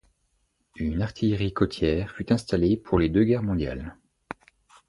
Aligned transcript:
Une 0.77 1.03
artillerie 1.03 1.53
côtière 1.53 2.09
fut 2.15 2.33
installée 2.33 2.75
pour 2.75 2.97
les 2.97 3.07
deux 3.07 3.23
guerres 3.23 3.43
mondiales. 3.43 3.95